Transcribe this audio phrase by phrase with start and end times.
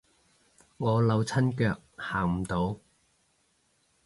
[0.77, 2.79] 我扭親腳行唔到